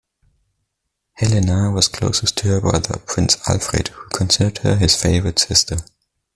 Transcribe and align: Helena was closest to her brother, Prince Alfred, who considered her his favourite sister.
Helena 1.13 1.69
was 1.69 1.87
closest 1.87 2.35
to 2.37 2.47
her 2.47 2.59
brother, 2.61 2.97
Prince 3.05 3.37
Alfred, 3.47 3.89
who 3.89 4.09
considered 4.09 4.57
her 4.63 4.75
his 4.77 4.99
favourite 4.99 5.37
sister. 5.37 5.77